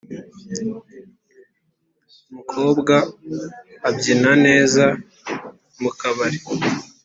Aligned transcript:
mukobwa 2.33 2.95
abyina 3.87 4.31
neza 4.45 4.85
mukabari. 5.81 6.37